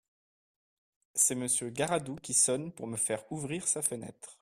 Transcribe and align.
C’est 1.13 1.35
Monsieur 1.35 1.69
Garadoux 1.69 2.15
qui 2.15 2.33
sonne 2.33 2.71
pour 2.71 2.87
me 2.87 2.97
faire 2.97 3.23
ouvrir 3.31 3.67
sa 3.67 3.83
fenêtre. 3.83 4.29